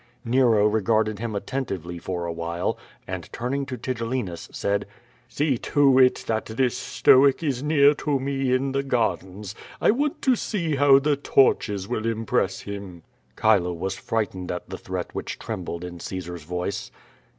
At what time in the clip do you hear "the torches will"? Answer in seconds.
10.97-12.07